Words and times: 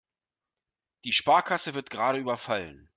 Die 1.03 1.11
Sparkasse 1.11 1.75
wird 1.75 1.91
gerade 1.91 2.17
überfallen. 2.17 2.89